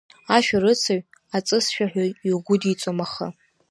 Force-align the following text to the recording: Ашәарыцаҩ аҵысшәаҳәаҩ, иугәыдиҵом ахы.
Ашәарыцаҩ 0.35 1.01
аҵысшәаҳәаҩ, 1.37 2.11
иугәыдиҵом 2.27 2.99
ахы. 3.05 3.27